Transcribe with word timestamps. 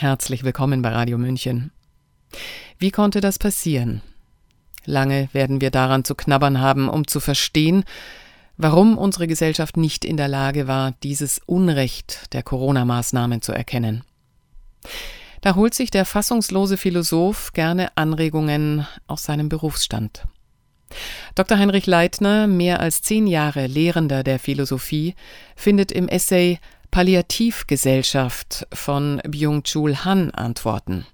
Herzlich 0.00 0.44
willkommen 0.44 0.80
bei 0.80 0.88
Radio 0.88 1.18
München. 1.18 1.72
Wie 2.78 2.90
konnte 2.90 3.20
das 3.20 3.38
passieren? 3.38 4.00
Lange 4.86 5.28
werden 5.34 5.60
wir 5.60 5.70
daran 5.70 6.06
zu 6.06 6.14
knabbern 6.14 6.58
haben, 6.58 6.88
um 6.88 7.06
zu 7.06 7.20
verstehen, 7.20 7.84
warum 8.56 8.96
unsere 8.96 9.26
Gesellschaft 9.26 9.76
nicht 9.76 10.06
in 10.06 10.16
der 10.16 10.28
Lage 10.28 10.66
war, 10.66 10.94
dieses 11.02 11.38
Unrecht 11.44 12.32
der 12.32 12.42
Corona-Maßnahmen 12.42 13.42
zu 13.42 13.52
erkennen. 13.52 14.02
Da 15.42 15.54
holt 15.54 15.74
sich 15.74 15.90
der 15.90 16.06
fassungslose 16.06 16.78
Philosoph 16.78 17.52
gerne 17.52 17.94
Anregungen 17.94 18.86
aus 19.06 19.24
seinem 19.24 19.50
Berufsstand. 19.50 20.24
Dr. 21.34 21.58
Heinrich 21.58 21.84
Leitner, 21.84 22.46
mehr 22.46 22.80
als 22.80 23.02
zehn 23.02 23.26
Jahre 23.26 23.66
Lehrender 23.66 24.22
der 24.22 24.38
Philosophie, 24.38 25.14
findet 25.56 25.92
im 25.92 26.08
Essay 26.08 26.58
Palliativgesellschaft 26.90 28.66
von 28.72 29.20
Byung-Chul 29.26 30.04
Han 30.04 30.30
Antworten. 30.30 31.06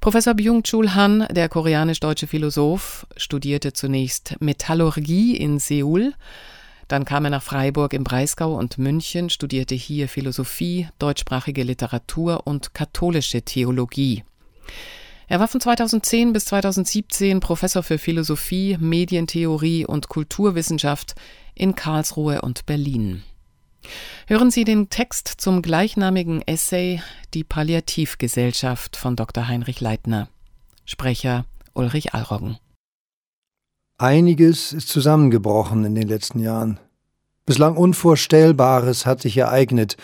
Professor 0.00 0.34
Byung-Chul 0.34 0.94
Han, 0.94 1.26
der 1.30 1.48
koreanisch-deutsche 1.48 2.26
Philosoph, 2.26 3.06
studierte 3.16 3.72
zunächst 3.72 4.36
Metallurgie 4.40 5.36
in 5.36 5.58
Seoul, 5.58 6.14
dann 6.88 7.04
kam 7.04 7.24
er 7.24 7.30
nach 7.30 7.42
Freiburg 7.42 7.94
im 7.94 8.04
Breisgau 8.04 8.54
und 8.54 8.78
München, 8.78 9.30
studierte 9.30 9.74
hier 9.74 10.08
Philosophie, 10.08 10.88
deutschsprachige 10.98 11.62
Literatur 11.62 12.46
und 12.46 12.74
katholische 12.74 13.42
Theologie. 13.42 14.24
Er 15.26 15.40
war 15.40 15.48
von 15.48 15.60
2010 15.60 16.32
bis 16.32 16.44
2017 16.46 17.40
Professor 17.40 17.82
für 17.82 17.98
Philosophie, 17.98 18.76
Medientheorie 18.78 19.86
und 19.86 20.08
Kulturwissenschaft 20.08 21.14
in 21.54 21.74
Karlsruhe 21.74 22.42
und 22.42 22.66
Berlin. 22.66 23.22
Hören 24.26 24.50
Sie 24.50 24.64
den 24.64 24.88
Text 24.88 25.28
zum 25.28 25.62
gleichnamigen 25.62 26.42
Essay 26.46 27.02
Die 27.34 27.44
Palliativgesellschaft 27.44 28.96
von 28.96 29.16
Dr. 29.16 29.48
Heinrich 29.48 29.80
Leitner. 29.80 30.28
Sprecher 30.84 31.44
Ulrich 31.72 32.14
Alroggen. 32.14 32.58
Einiges 33.98 34.72
ist 34.72 34.88
zusammengebrochen 34.88 35.84
in 35.84 35.94
den 35.94 36.08
letzten 36.08 36.40
Jahren. 36.40 36.78
Bislang 37.46 37.76
Unvorstellbares 37.76 39.06
hat 39.06 39.20
sich 39.22 39.36
ereignet, 39.36 39.96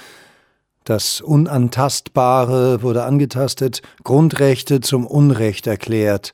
das 0.84 1.20
Unantastbare 1.20 2.82
wurde 2.82 3.04
angetastet, 3.04 3.82
Grundrechte 4.02 4.80
zum 4.80 5.06
Unrecht 5.06 5.66
erklärt. 5.66 6.32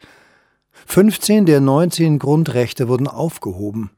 15 0.87 1.47
der 1.47 1.61
19 1.61 2.19
Grundrechte 2.19 2.89
wurden 2.89 3.09
aufgehoben. 3.09 3.91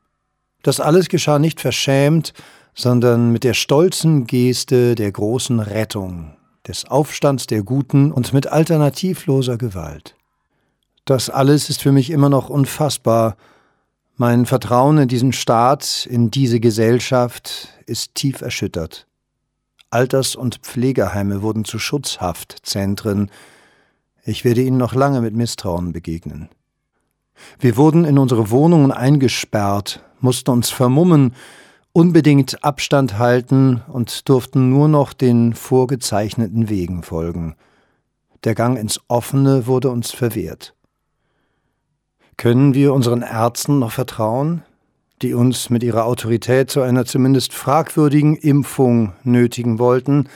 Das 0.62 0.80
alles 0.80 1.08
geschah 1.08 1.38
nicht 1.38 1.60
verschämt, 1.60 2.32
sondern 2.78 3.32
mit 3.32 3.42
der 3.42 3.54
stolzen 3.54 4.28
Geste 4.28 4.94
der 4.94 5.10
großen 5.10 5.58
Rettung, 5.58 6.36
des 6.68 6.84
Aufstands 6.84 7.48
der 7.48 7.64
Guten 7.64 8.12
und 8.12 8.32
mit 8.32 8.46
alternativloser 8.46 9.58
Gewalt. 9.58 10.14
Das 11.04 11.28
alles 11.28 11.70
ist 11.70 11.82
für 11.82 11.90
mich 11.90 12.10
immer 12.10 12.28
noch 12.28 12.48
unfassbar. 12.48 13.36
Mein 14.16 14.46
Vertrauen 14.46 14.98
in 14.98 15.08
diesen 15.08 15.32
Staat, 15.32 16.06
in 16.08 16.30
diese 16.30 16.60
Gesellschaft 16.60 17.68
ist 17.86 18.14
tief 18.14 18.42
erschüttert. 18.42 19.08
Alters- 19.90 20.36
und 20.36 20.58
Pflegeheime 20.58 21.42
wurden 21.42 21.64
zu 21.64 21.80
Schutzhaftzentren. 21.80 23.32
Ich 24.22 24.44
werde 24.44 24.62
ihnen 24.62 24.76
noch 24.76 24.94
lange 24.94 25.20
mit 25.20 25.34
Misstrauen 25.34 25.92
begegnen. 25.92 26.48
Wir 27.58 27.76
wurden 27.76 28.04
in 28.04 28.18
unsere 28.18 28.50
Wohnungen 28.50 28.92
eingesperrt, 28.92 30.00
mussten 30.20 30.50
uns 30.50 30.70
vermummen, 30.70 31.34
unbedingt 31.92 32.64
Abstand 32.64 33.18
halten 33.18 33.82
und 33.88 34.28
durften 34.28 34.70
nur 34.70 34.88
noch 34.88 35.12
den 35.12 35.54
vorgezeichneten 35.54 36.68
Wegen 36.68 37.02
folgen. 37.02 37.56
Der 38.44 38.54
Gang 38.54 38.78
ins 38.78 39.00
Offene 39.08 39.66
wurde 39.66 39.90
uns 39.90 40.10
verwehrt. 40.10 40.74
Können 42.36 42.74
wir 42.74 42.94
unseren 42.94 43.22
Ärzten 43.22 43.78
noch 43.80 43.92
vertrauen? 43.92 44.62
die 45.22 45.34
uns 45.34 45.70
mit 45.70 45.82
ihrer 45.82 46.04
Autorität 46.04 46.70
zu 46.70 46.80
einer 46.80 47.04
zumindest 47.04 47.52
fragwürdigen 47.52 48.36
Impfung 48.36 49.12
nötigen 49.24 49.78
wollten, 49.78 50.28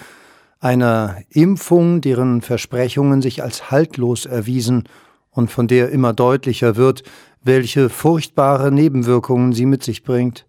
einer 0.60 1.16
Impfung, 1.30 2.00
deren 2.00 2.40
Versprechungen 2.40 3.22
sich 3.22 3.42
als 3.42 3.70
haltlos 3.70 4.26
erwiesen 4.26 4.84
und 5.30 5.50
von 5.50 5.66
der 5.66 5.90
immer 5.90 6.12
deutlicher 6.12 6.76
wird, 6.76 7.02
welche 7.42 7.88
furchtbare 7.88 8.70
Nebenwirkungen 8.70 9.52
sie 9.52 9.66
mit 9.66 9.82
sich 9.82 10.04
bringt. 10.04 10.46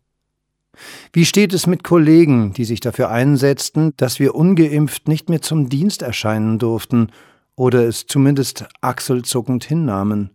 Wie 1.11 1.25
steht 1.25 1.53
es 1.53 1.67
mit 1.67 1.83
Kollegen, 1.83 2.53
die 2.53 2.65
sich 2.65 2.79
dafür 2.79 3.09
einsetzten, 3.09 3.93
dass 3.97 4.19
wir 4.19 4.35
ungeimpft 4.35 5.07
nicht 5.07 5.29
mehr 5.29 5.41
zum 5.41 5.69
Dienst 5.69 6.01
erscheinen 6.01 6.59
durften 6.59 7.09
oder 7.55 7.87
es 7.87 8.07
zumindest 8.07 8.65
achselzuckend 8.81 9.63
hinnahmen? 9.63 10.31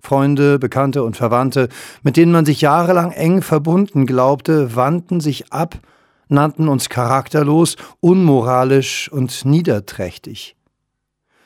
Freunde, 0.00 0.58
Bekannte 0.58 1.02
und 1.02 1.16
Verwandte, 1.16 1.68
mit 2.02 2.16
denen 2.16 2.32
man 2.32 2.44
sich 2.44 2.60
jahrelang 2.60 3.10
eng 3.10 3.42
verbunden 3.42 4.06
glaubte, 4.06 4.76
wandten 4.76 5.20
sich 5.20 5.52
ab, 5.52 5.78
nannten 6.28 6.68
uns 6.68 6.88
charakterlos, 6.88 7.76
unmoralisch 8.00 9.10
und 9.10 9.44
niederträchtig. 9.44 10.56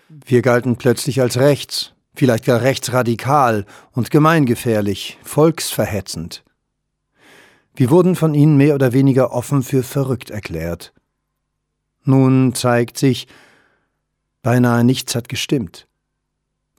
Wir 0.08 0.42
galten 0.42 0.76
plötzlich 0.76 1.20
als 1.22 1.38
rechts, 1.38 1.94
vielleicht 2.14 2.44
gar 2.44 2.60
rechtsradikal 2.60 3.64
und 3.92 4.10
gemeingefährlich, 4.10 5.18
volksverhetzend. 5.22 6.44
Wir 7.74 7.90
wurden 7.90 8.16
von 8.16 8.34
ihnen 8.34 8.56
mehr 8.56 8.74
oder 8.74 8.92
weniger 8.92 9.32
offen 9.32 9.62
für 9.62 9.82
verrückt 9.82 10.30
erklärt. 10.30 10.92
Nun 12.04 12.54
zeigt 12.54 12.98
sich, 12.98 13.26
beinahe 14.42 14.84
nichts 14.84 15.14
hat 15.14 15.28
gestimmt. 15.28 15.86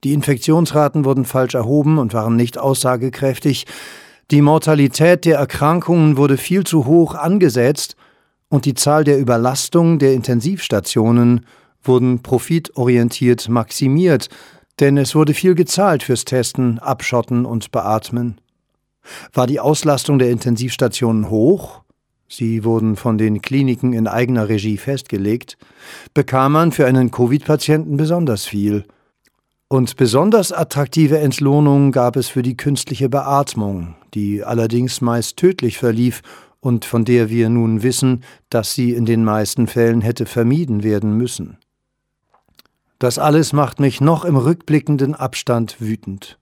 Die 0.03 0.13
Infektionsraten 0.13 1.05
wurden 1.05 1.25
falsch 1.25 1.55
erhoben 1.55 1.97
und 1.97 2.13
waren 2.13 2.35
nicht 2.35 2.57
aussagekräftig, 2.57 3.65
die 4.31 4.41
Mortalität 4.41 5.25
der 5.25 5.37
Erkrankungen 5.37 6.17
wurde 6.17 6.37
viel 6.37 6.63
zu 6.63 6.85
hoch 6.85 7.13
angesetzt 7.13 7.95
und 8.49 8.65
die 8.65 8.73
Zahl 8.73 9.03
der 9.03 9.19
Überlastungen 9.19 9.99
der 9.99 10.13
Intensivstationen 10.13 11.45
wurden 11.83 12.23
profitorientiert 12.23 13.49
maximiert, 13.49 14.29
denn 14.79 14.97
es 14.97 15.13
wurde 15.13 15.33
viel 15.33 15.55
gezahlt 15.55 16.03
fürs 16.03 16.25
Testen, 16.25 16.79
Abschotten 16.79 17.45
und 17.45 17.71
Beatmen. 17.71 18.39
War 19.33 19.47
die 19.47 19.59
Auslastung 19.59 20.19
der 20.19 20.29
Intensivstationen 20.29 21.29
hoch? 21.29 21.81
Sie 22.27 22.63
wurden 22.63 22.95
von 22.95 23.17
den 23.17 23.41
Kliniken 23.41 23.93
in 23.93 24.07
eigener 24.07 24.49
Regie 24.49 24.77
festgelegt, 24.77 25.57
bekam 26.13 26.53
man 26.53 26.71
für 26.71 26.85
einen 26.85 27.11
Covid-Patienten 27.11 27.97
besonders 27.97 28.45
viel– 28.45 28.85
und 29.73 29.95
besonders 29.95 30.51
attraktive 30.51 31.17
Entlohnungen 31.17 31.91
gab 31.91 32.15
es 32.15 32.27
für 32.27 32.43
die 32.43 32.55
künstliche 32.55 33.09
Beatmung, 33.09 33.95
die 34.13 34.43
allerdings 34.43 35.01
meist 35.01 35.37
tödlich 35.37 35.79
verlief 35.79 36.21
und 36.59 36.85
von 36.85 37.05
der 37.05 37.31
wir 37.31 37.49
nun 37.49 37.81
wissen, 37.81 38.23
dass 38.51 38.75
sie 38.75 38.91
in 38.91 39.07
den 39.07 39.23
meisten 39.23 39.65
Fällen 39.65 40.01
hätte 40.01 40.27
vermieden 40.27 40.83
werden 40.83 41.17
müssen. 41.17 41.57
Das 42.99 43.17
alles 43.17 43.51
macht 43.51 43.79
mich 43.79 43.99
noch 43.99 44.25
im 44.25 44.37
rückblickenden 44.37 45.15
Abstand 45.15 45.81
wütend. 45.81 46.37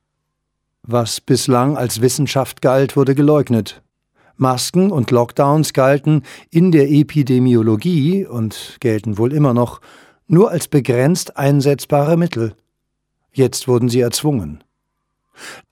Was 0.83 1.21
bislang 1.21 1.77
als 1.77 2.01
Wissenschaft 2.01 2.61
galt, 2.61 2.95
wurde 2.95 3.13
geleugnet. 3.13 3.83
Masken 4.35 4.91
und 4.91 5.11
Lockdowns 5.11 5.73
galten 5.73 6.23
in 6.49 6.71
der 6.71 6.89
Epidemiologie 6.89 8.25
und 8.25 8.77
gelten 8.79 9.19
wohl 9.19 9.31
immer 9.31 9.53
noch 9.53 9.79
nur 10.27 10.49
als 10.49 10.67
begrenzt 10.67 11.37
einsetzbare 11.37 12.17
Mittel. 12.17 12.55
Jetzt 13.31 13.67
wurden 13.67 13.89
sie 13.89 13.99
erzwungen. 13.99 14.63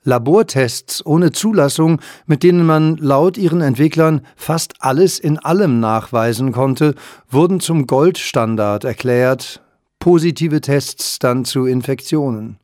Labortests 0.03 1.03
ohne 1.03 1.31
Zulassung, 1.31 1.99
mit 2.27 2.43
denen 2.43 2.65
man 2.65 2.97
laut 2.97 3.37
ihren 3.37 3.61
Entwicklern 3.61 4.21
fast 4.35 4.75
alles 4.79 5.17
in 5.17 5.39
allem 5.39 5.79
nachweisen 5.79 6.51
konnte, 6.51 6.93
wurden 7.29 7.59
zum 7.59 7.87
Goldstandard 7.87 8.83
erklärt, 8.83 9.63
positive 9.97 10.61
Tests 10.61 11.17
dann 11.17 11.45
zu 11.45 11.65
Infektionen. 11.65 12.58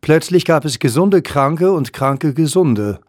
Plötzlich 0.00 0.44
gab 0.44 0.64
es 0.64 0.78
gesunde 0.78 1.22
Kranke 1.22 1.72
und 1.72 1.92
kranke 1.92 2.34
Gesunde. 2.34 3.00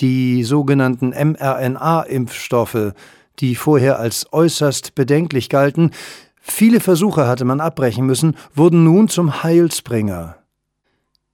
Die 0.00 0.44
sogenannten 0.44 1.10
mRNA-Impfstoffe, 1.10 2.92
die 3.38 3.54
vorher 3.54 3.98
als 3.98 4.32
äußerst 4.32 4.94
bedenklich 4.94 5.48
galten, 5.48 5.92
viele 6.40 6.80
Versuche 6.80 7.26
hatte 7.26 7.44
man 7.44 7.60
abbrechen 7.60 8.06
müssen, 8.06 8.36
wurden 8.54 8.84
nun 8.84 9.08
zum 9.08 9.42
Heilsbringer. 9.42 10.39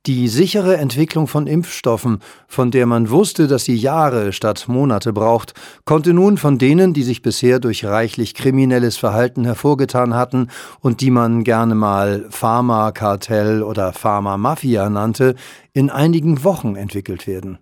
Die 0.06 0.28
sichere 0.28 0.76
Entwicklung 0.76 1.26
von 1.26 1.48
Impfstoffen, 1.48 2.20
von 2.46 2.70
der 2.70 2.86
man 2.86 3.10
wusste, 3.10 3.48
dass 3.48 3.64
sie 3.64 3.74
Jahre 3.74 4.32
statt 4.32 4.66
Monate 4.68 5.12
braucht, 5.12 5.54
konnte 5.84 6.14
nun 6.14 6.38
von 6.38 6.58
denen, 6.58 6.94
die 6.94 7.02
sich 7.02 7.22
bisher 7.22 7.58
durch 7.58 7.84
reichlich 7.84 8.34
kriminelles 8.34 8.96
Verhalten 8.96 9.44
hervorgetan 9.44 10.14
hatten 10.14 10.48
und 10.78 11.00
die 11.00 11.10
man 11.10 11.42
gerne 11.42 11.74
mal 11.74 12.24
Pharmakartell 12.30 13.64
oder 13.64 13.92
Pharmamafia 13.92 14.88
nannte, 14.90 15.34
in 15.72 15.90
einigen 15.90 16.44
Wochen 16.44 16.76
entwickelt 16.76 17.26
werden. 17.26 17.58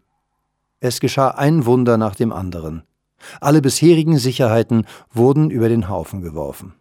Es 0.80 1.00
geschah 1.00 1.28
ein 1.28 1.64
Wunder 1.64 1.96
nach 1.96 2.14
dem 2.14 2.30
anderen. 2.30 2.82
Alle 3.40 3.62
bisherigen 3.62 4.18
Sicherheiten 4.18 4.84
wurden 5.10 5.48
über 5.48 5.70
den 5.70 5.88
Haufen 5.88 6.20
geworfen. 6.20 6.74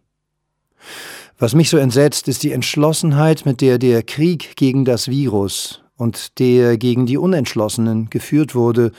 Was 1.44 1.54
mich 1.54 1.68
so 1.68 1.76
entsetzt, 1.76 2.26
ist 2.26 2.42
die 2.42 2.52
Entschlossenheit, 2.52 3.44
mit 3.44 3.60
der 3.60 3.78
der 3.78 4.02
Krieg 4.02 4.56
gegen 4.56 4.86
das 4.86 5.08
Virus 5.08 5.82
und 5.94 6.38
der 6.38 6.78
gegen 6.78 7.04
die 7.04 7.18
Unentschlossenen 7.18 8.08
geführt 8.08 8.54
wurde, 8.54 8.92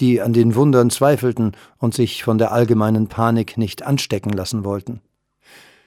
die 0.00 0.20
an 0.20 0.32
den 0.32 0.56
Wundern 0.56 0.90
zweifelten 0.90 1.52
und 1.78 1.94
sich 1.94 2.24
von 2.24 2.36
der 2.36 2.50
allgemeinen 2.50 3.06
Panik 3.06 3.56
nicht 3.58 3.84
anstecken 3.84 4.32
lassen 4.32 4.64
wollten. 4.64 5.02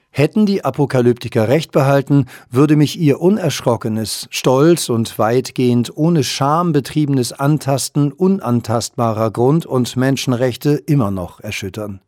Hätten 0.10 0.46
die 0.46 0.64
Apokalyptiker 0.64 1.50
recht 1.50 1.74
behalten, 1.74 2.28
würde 2.50 2.78
mich 2.78 2.98
ihr 2.98 3.20
unerschrockenes, 3.20 4.30
stolz 4.32 4.88
und 4.88 5.20
weitgehend 5.20 5.92
ohne 5.98 6.24
Scham 6.24 6.72
betriebenes 6.72 7.34
Antasten 7.34 8.14
unantastbarer 8.14 9.30
Grund- 9.30 9.66
und 9.66 9.98
Menschenrechte 9.98 10.72
immer 10.86 11.12
noch 11.12 11.42
erschüttern. 11.42 12.00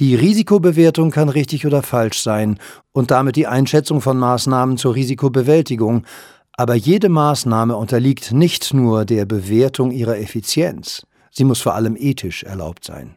Die 0.00 0.14
Risikobewertung 0.14 1.10
kann 1.10 1.28
richtig 1.28 1.66
oder 1.66 1.82
falsch 1.82 2.22
sein 2.22 2.58
und 2.92 3.10
damit 3.10 3.36
die 3.36 3.46
Einschätzung 3.46 4.00
von 4.00 4.18
Maßnahmen 4.18 4.78
zur 4.78 4.94
Risikobewältigung, 4.94 6.06
aber 6.52 6.74
jede 6.74 7.10
Maßnahme 7.10 7.76
unterliegt 7.76 8.32
nicht 8.32 8.72
nur 8.72 9.04
der 9.04 9.26
Bewertung 9.26 9.90
ihrer 9.90 10.18
Effizienz, 10.18 11.06
sie 11.30 11.44
muss 11.44 11.60
vor 11.60 11.74
allem 11.74 11.96
ethisch 11.98 12.44
erlaubt 12.44 12.84
sein. 12.84 13.16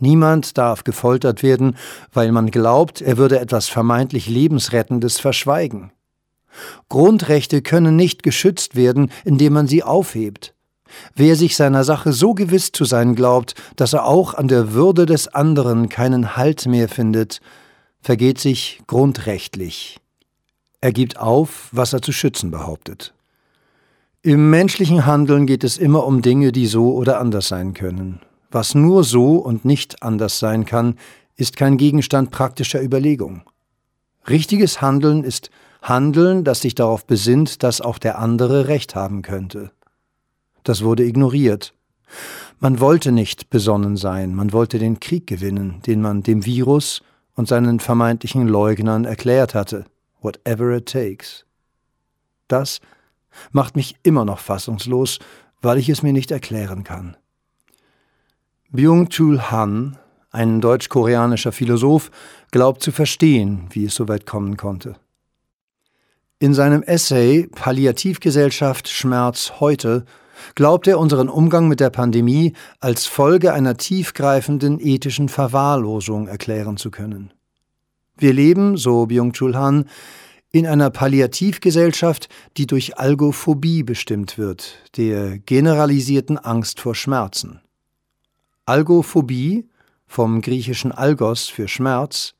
Niemand 0.00 0.58
darf 0.58 0.82
gefoltert 0.82 1.44
werden, 1.44 1.76
weil 2.12 2.32
man 2.32 2.50
glaubt, 2.50 3.00
er 3.00 3.16
würde 3.16 3.38
etwas 3.38 3.68
vermeintlich 3.68 4.28
Lebensrettendes 4.28 5.20
verschweigen. 5.20 5.92
Grundrechte 6.88 7.62
können 7.62 7.94
nicht 7.94 8.24
geschützt 8.24 8.74
werden, 8.74 9.12
indem 9.24 9.52
man 9.52 9.68
sie 9.68 9.84
aufhebt. 9.84 10.52
Wer 11.14 11.36
sich 11.36 11.56
seiner 11.56 11.84
Sache 11.84 12.12
so 12.12 12.34
gewiss 12.34 12.72
zu 12.72 12.84
sein 12.84 13.14
glaubt, 13.14 13.54
dass 13.76 13.92
er 13.92 14.04
auch 14.04 14.34
an 14.34 14.48
der 14.48 14.72
Würde 14.72 15.06
des 15.06 15.28
anderen 15.28 15.88
keinen 15.88 16.36
Halt 16.36 16.66
mehr 16.66 16.88
findet, 16.88 17.40
vergeht 18.00 18.38
sich 18.38 18.80
grundrechtlich. 18.86 19.98
Er 20.80 20.92
gibt 20.92 21.18
auf, 21.18 21.68
was 21.72 21.92
er 21.92 22.02
zu 22.02 22.12
schützen 22.12 22.50
behauptet. 22.50 23.14
Im 24.22 24.50
menschlichen 24.50 25.06
Handeln 25.06 25.46
geht 25.46 25.64
es 25.64 25.78
immer 25.78 26.06
um 26.06 26.22
Dinge, 26.22 26.52
die 26.52 26.66
so 26.66 26.94
oder 26.94 27.20
anders 27.20 27.48
sein 27.48 27.74
können. 27.74 28.20
Was 28.50 28.74
nur 28.74 29.04
so 29.04 29.36
und 29.36 29.64
nicht 29.64 30.02
anders 30.02 30.38
sein 30.38 30.64
kann, 30.64 30.96
ist 31.36 31.56
kein 31.56 31.76
Gegenstand 31.76 32.30
praktischer 32.30 32.82
Überlegung. 32.82 33.42
Richtiges 34.28 34.80
Handeln 34.82 35.24
ist 35.24 35.50
Handeln, 35.82 36.44
das 36.44 36.60
sich 36.60 36.74
darauf 36.74 37.06
besinnt, 37.06 37.62
dass 37.62 37.80
auch 37.80 37.98
der 37.98 38.18
andere 38.18 38.68
Recht 38.68 38.94
haben 38.94 39.22
könnte. 39.22 39.70
Das 40.68 40.84
wurde 40.84 41.02
ignoriert. 41.02 41.72
Man 42.60 42.78
wollte 42.78 43.10
nicht 43.10 43.48
besonnen 43.48 43.96
sein, 43.96 44.34
man 44.34 44.52
wollte 44.52 44.78
den 44.78 45.00
Krieg 45.00 45.26
gewinnen, 45.26 45.80
den 45.86 46.02
man 46.02 46.22
dem 46.22 46.44
Virus 46.44 47.00
und 47.34 47.48
seinen 47.48 47.80
vermeintlichen 47.80 48.46
Leugnern 48.46 49.06
erklärt 49.06 49.54
hatte, 49.54 49.86
whatever 50.20 50.76
it 50.76 50.84
takes. 50.84 51.46
Das 52.48 52.82
macht 53.50 53.76
mich 53.76 53.96
immer 54.02 54.26
noch 54.26 54.40
fassungslos, 54.40 55.20
weil 55.62 55.78
ich 55.78 55.88
es 55.88 56.02
mir 56.02 56.12
nicht 56.12 56.30
erklären 56.30 56.84
kann. 56.84 57.16
Byung-Chul 58.70 59.50
Han, 59.50 59.96
ein 60.30 60.60
deutsch-koreanischer 60.60 61.52
Philosoph, 61.52 62.10
glaubt 62.50 62.82
zu 62.82 62.92
verstehen, 62.92 63.68
wie 63.70 63.86
es 63.86 63.94
so 63.94 64.06
weit 64.06 64.26
kommen 64.26 64.58
konnte. 64.58 64.96
In 66.40 66.52
seinem 66.52 66.82
Essay 66.82 67.48
Palliativgesellschaft 67.54 68.90
Schmerz 68.90 69.54
heute 69.60 70.04
glaubt 70.54 70.86
er 70.86 70.98
unseren 70.98 71.28
Umgang 71.28 71.68
mit 71.68 71.80
der 71.80 71.90
Pandemie 71.90 72.54
als 72.80 73.06
Folge 73.06 73.52
einer 73.52 73.76
tiefgreifenden 73.76 74.78
ethischen 74.80 75.28
Verwahrlosung 75.28 76.28
erklären 76.28 76.76
zu 76.76 76.90
können. 76.90 77.32
Wir 78.16 78.32
leben, 78.32 78.76
so 78.76 79.06
Byung-Chul 79.06 79.56
Han, 79.56 79.84
in 80.50 80.66
einer 80.66 80.90
Palliativgesellschaft, 80.90 82.28
die 82.56 82.66
durch 82.66 82.98
Algophobie 82.98 83.82
bestimmt 83.82 84.38
wird, 84.38 84.78
der 84.96 85.38
generalisierten 85.38 86.38
Angst 86.38 86.80
vor 86.80 86.94
Schmerzen. 86.94 87.60
Algophobie, 88.64 89.68
vom 90.06 90.40
griechischen 90.40 90.90
Algos 90.90 91.48
für 91.48 91.68
Schmerz, 91.68 92.34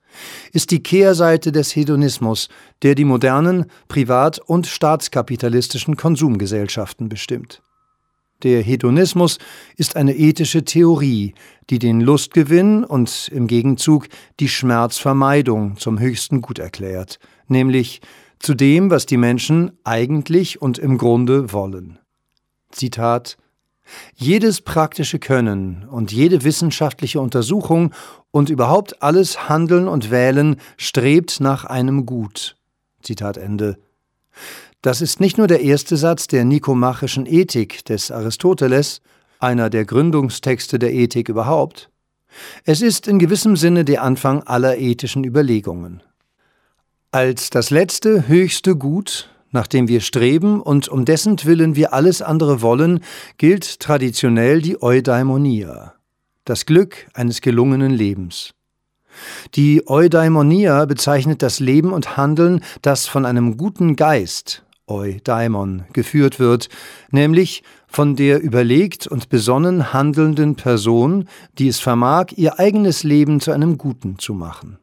ist 0.53 0.71
die 0.71 0.83
Kehrseite 0.83 1.53
des 1.53 1.77
Hedonismus, 1.77 2.49
der 2.83 2.95
die 2.95 3.05
modernen 3.05 3.67
privat- 3.89 4.39
und 4.39 4.67
staatskapitalistischen 4.67 5.97
Konsumgesellschaften 5.97 7.09
bestimmt. 7.09 7.63
Der 8.45 8.63
Hedonismus 8.63 9.39
ist 9.77 9.97
eine 9.97 10.17
ethische 10.17 10.65
Theorie, 10.65 11.35
die 11.71 11.81
den 11.81 12.01
Lustgewinn 12.01 12.85
und 12.85 13.29
im 13.35 13.49
Gegenzug 13.49 14.07
die 14.39 14.49
Schmerzvermeidung 14.49 15.77
zum 15.77 15.99
höchsten 15.99 16.41
Gut 16.41 16.61
erklärt, 16.61 17.19
nämlich 17.49 18.01
zu 18.39 18.55
dem, 18.55 18.93
was 18.93 19.07
die 19.07 19.17
Menschen 19.17 19.73
eigentlich 19.83 20.63
und 20.63 20.79
im 20.79 20.99
Grunde 20.99 21.53
wollen. 21.53 21.99
Zitat 22.71 23.39
jedes 24.15 24.61
praktische 24.61 25.19
Können 25.19 25.89
und 25.91 26.13
jede 26.13 26.45
wissenschaftliche 26.45 27.21
Untersuchung 27.21 27.93
und 28.31 28.51
überhaupt 28.51 29.03
alles 29.03 29.49
Handeln 29.49 29.89
und 29.89 30.13
Wählen 30.13 30.61
strebt 30.77 31.41
nach 31.41 31.65
einem 31.65 32.07
Gut. 32.07 32.55
Zitat 33.03 33.37
Ende. 33.37 33.79
Das 34.83 35.01
ist 35.01 35.21
nicht 35.21 35.39
nur 35.39 35.47
der 35.47 35.61
erste 35.63 35.97
Satz 35.97 36.27
der 36.27 36.45
nikomachischen 36.45 37.27
Ethik 37.27 37.85
des 37.85 38.11
Aristoteles, 38.11 39.01
einer 39.41 39.71
der 39.71 39.85
Gründungstexte 39.85 40.79
der 40.79 40.93
Ethik 40.93 41.29
überhaupt. 41.29 41.91
Es 42.65 42.83
ist 42.83 43.09
in 43.09 43.19
gewissem 43.19 43.57
Sinne 43.57 43.85
der 43.85 44.03
Anfang 44.03 44.43
aller 44.43 44.79
ethischen 44.79 45.25
Überlegungen. 45.25 46.03
Als 47.11 47.51
das 47.51 47.71
letzte 47.71 48.29
höchste 48.29 48.77
Gut 48.77 49.31
nach 49.51 49.67
dem 49.67 49.89
wir 49.89 50.01
streben 50.01 50.61
und 50.61 50.89
um 50.89 51.05
dessen 51.05 51.43
Willen 51.45 51.77
wir 51.77 51.93
alles 51.93 52.23
andere 52.23 52.61
wollen, 52.63 53.01
gilt 53.39 53.81
traditionell 53.81 54.61
die 54.61 54.83
Eudaimonia, 54.83 55.95
das 56.45 56.67
Glück 56.67 57.07
eines 57.15 57.41
gelungenen 57.41 57.93
Lebens. 57.93 58.53
Die 59.55 59.83
Eudaimonia 59.89 60.85
bezeichnet 60.85 61.43
das 61.43 61.61
Leben 61.61 61.93
und 61.93 62.17
Handeln, 62.17 62.63
das 62.83 63.07
von 63.07 63.27
einem 63.27 63.57
guten 63.57 63.97
Geist, 63.97 64.65
Eudaimon, 64.89 65.85
geführt 65.93 66.39
wird, 66.39 66.69
nämlich 67.11 67.63
von 67.87 68.17
der 68.17 68.41
überlegt 68.43 69.07
und 69.07 69.29
besonnen 69.29 69.93
handelnden 69.93 70.57
Person, 70.57 71.29
die 71.59 71.69
es 71.69 71.81
vermag, 71.81 72.27
ihr 72.37 72.59
eigenes 72.59 73.05
Leben 73.05 73.41
zu 73.41 73.53
einem 73.53 73.79
Guten 73.79 74.19
zu 74.19 74.35
machen. 74.35 74.79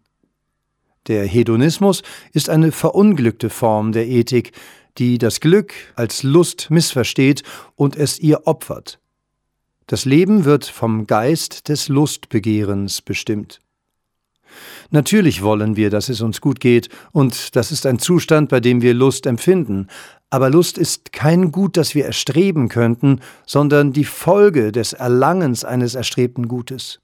Der 1.08 1.26
Hedonismus 1.26 2.02
ist 2.34 2.50
eine 2.50 2.72
verunglückte 2.72 3.50
Form 3.50 3.92
der 3.92 4.08
Ethik, 4.08 4.54
die 4.98 5.18
das 5.18 5.40
Glück 5.40 5.74
als 5.96 6.24
Lust 6.24 6.72
missversteht 6.72 7.44
und 7.76 7.96
es 7.96 8.20
ihr 8.20 8.48
opfert. 8.48 9.00
Das 9.88 10.06
Leben 10.06 10.46
wird 10.46 10.66
vom 10.66 11.06
Geist 11.06 11.70
des 11.70 11.90
Lustbegehrens 11.90 13.02
bestimmt. 13.02 13.62
Natürlich 14.92 15.42
wollen 15.42 15.76
wir, 15.76 15.90
dass 15.90 16.10
es 16.10 16.22
uns 16.22 16.42
gut 16.42 16.60
geht, 16.60 16.90
und 17.12 17.56
das 17.56 17.72
ist 17.72 17.86
ein 17.86 18.00
Zustand, 18.00 18.50
bei 18.50 18.60
dem 18.60 18.82
wir 18.82 18.94
Lust 18.94 19.26
empfinden, 19.26 19.88
aber 20.30 20.50
Lust 20.50 20.78
ist 20.78 21.14
kein 21.14 21.52
Gut, 21.52 21.78
das 21.78 21.96
wir 21.96 22.06
erstreben 22.06 22.68
könnten, 22.68 23.22
sondern 23.46 23.94
die 23.94 24.04
Folge 24.04 24.72
des 24.72 24.94
Erlangens 24.94 25.64
eines 25.64 25.96
erstrebten 25.96 26.48
Gutes. 26.48 27.00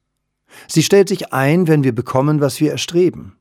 Sie 0.67 0.84
stellt 0.84 1.08
sich 1.08 1.31
ein, 1.34 1.67
wenn 1.67 1.84
wir 1.84 1.96
bekommen, 1.96 2.41
was 2.41 2.60
wir 2.60 2.72
erstreben. 2.72 3.38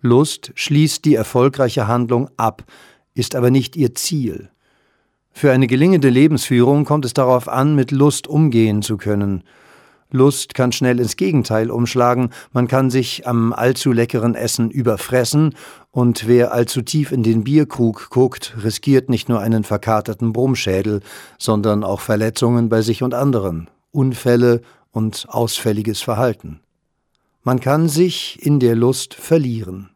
Lust 0.00 0.52
schließt 0.56 1.04
die 1.04 1.14
erfolgreiche 1.14 1.86
Handlung 1.86 2.28
ab, 2.36 2.64
ist 3.14 3.34
aber 3.34 3.50
nicht 3.50 3.76
ihr 3.76 3.94
Ziel. 3.94 4.50
Für 5.30 5.52
eine 5.52 5.66
gelingende 5.66 6.10
Lebensführung 6.10 6.84
kommt 6.84 7.04
es 7.04 7.14
darauf 7.14 7.48
an, 7.48 7.74
mit 7.74 7.90
Lust 7.90 8.26
umgehen 8.26 8.82
zu 8.82 8.98
können. 8.98 9.44
Lust 10.12 10.54
kann 10.54 10.72
schnell 10.72 11.00
ins 11.00 11.16
Gegenteil 11.16 11.70
umschlagen, 11.70 12.30
man 12.52 12.68
kann 12.68 12.90
sich 12.90 13.26
am 13.26 13.52
allzu 13.52 13.92
leckeren 13.92 14.34
Essen 14.34 14.70
überfressen, 14.70 15.54
und 15.90 16.26
wer 16.26 16.52
allzu 16.52 16.82
tief 16.82 17.12
in 17.12 17.22
den 17.22 17.44
Bierkrug 17.44 18.08
guckt, 18.10 18.56
riskiert 18.62 19.10
nicht 19.10 19.28
nur 19.28 19.40
einen 19.40 19.62
verkaterten 19.62 20.32
Brummschädel, 20.32 21.00
sondern 21.38 21.84
auch 21.84 22.00
Verletzungen 22.00 22.68
bei 22.68 22.80
sich 22.80 23.02
und 23.02 23.12
anderen, 23.12 23.68
Unfälle 23.90 24.62
und 24.90 25.26
ausfälliges 25.28 26.00
Verhalten. 26.00 26.60
Man 27.42 27.60
kann 27.60 27.88
sich 27.88 28.38
in 28.40 28.60
der 28.60 28.76
Lust 28.76 29.14
verlieren. 29.14 29.90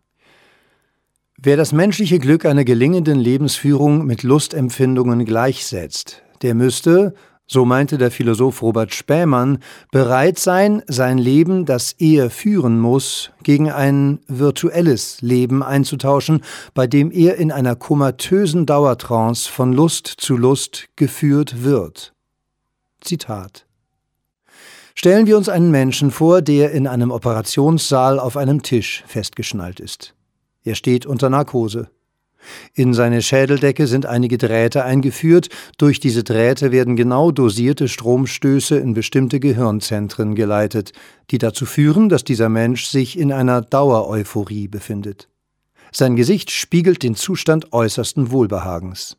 Wer 1.38 1.56
das 1.56 1.72
menschliche 1.72 2.18
Glück 2.18 2.44
einer 2.44 2.64
gelingenden 2.64 3.18
Lebensführung 3.18 4.04
mit 4.04 4.22
Lustempfindungen 4.22 5.24
gleichsetzt, 5.24 6.22
der 6.42 6.54
müsste, 6.54 7.14
so 7.46 7.64
meinte 7.64 7.96
der 7.96 8.10
Philosoph 8.10 8.60
Robert 8.62 8.92
Spähmann, 8.92 9.58
bereit 9.92 10.38
sein, 10.38 10.82
sein 10.88 11.18
Leben, 11.18 11.64
das 11.64 11.92
er 11.98 12.28
führen 12.30 12.80
muss, 12.80 13.30
gegen 13.42 13.70
ein 13.70 14.18
virtuelles 14.26 15.22
Leben 15.22 15.62
einzutauschen, 15.62 16.42
bei 16.74 16.86
dem 16.86 17.12
er 17.12 17.36
in 17.36 17.52
einer 17.52 17.76
komatösen 17.76 18.66
Dauertrance 18.66 19.48
von 19.48 19.72
Lust 19.72 20.06
zu 20.06 20.36
Lust 20.36 20.86
geführt 20.96 21.62
wird. 21.62 22.12
Zitat 23.00 23.66
Stellen 24.98 25.26
wir 25.26 25.36
uns 25.36 25.50
einen 25.50 25.70
Menschen 25.70 26.10
vor, 26.10 26.40
der 26.40 26.72
in 26.72 26.86
einem 26.86 27.10
Operationssaal 27.10 28.18
auf 28.18 28.36
einem 28.36 28.62
Tisch 28.62 29.04
festgeschnallt 29.06 29.78
ist. 29.78 30.14
Er 30.64 30.74
steht 30.74 31.04
unter 31.04 31.28
Narkose. 31.28 31.90
In 32.74 32.94
seine 32.94 33.22
Schädeldecke 33.22 33.86
sind 33.86 34.06
einige 34.06 34.38
Drähte 34.38 34.84
eingeführt. 34.84 35.48
Durch 35.78 36.00
diese 36.00 36.24
Drähte 36.24 36.72
werden 36.72 36.96
genau 36.96 37.30
dosierte 37.30 37.88
Stromstöße 37.88 38.76
in 38.76 38.94
bestimmte 38.94 39.40
Gehirnzentren 39.40 40.34
geleitet, 40.34 40.92
die 41.30 41.38
dazu 41.38 41.66
führen, 41.66 42.08
dass 42.08 42.24
dieser 42.24 42.48
Mensch 42.48 42.86
sich 42.86 43.18
in 43.18 43.32
einer 43.32 43.62
Dauereuphorie 43.62 44.68
befindet. 44.68 45.28
Sein 45.92 46.16
Gesicht 46.16 46.50
spiegelt 46.50 47.02
den 47.02 47.14
Zustand 47.14 47.72
äußersten 47.72 48.30
Wohlbehagens. 48.30 49.16